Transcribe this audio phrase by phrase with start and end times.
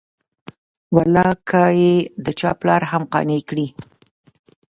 [0.95, 1.93] والله که یې
[2.25, 3.67] د چا پلار هم قانع کړي.